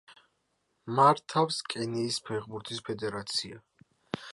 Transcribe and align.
მართავს 1.01 1.59
კენიის 1.75 2.19
ფეხბურთის 2.31 2.85
ფედერაცია. 2.89 3.67